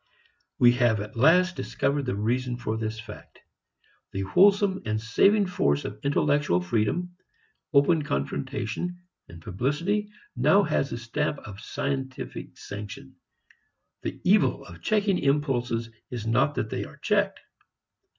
[0.57, 3.37] We have at last discovered the reason for this fact.
[4.13, 7.11] The wholesome and saving force of intellectual freedom,
[7.71, 8.97] open confrontation,
[9.41, 13.15] publicity, now has the stamp of scientific sanction.
[14.01, 17.39] The evil of checking impulses is not that they are checked.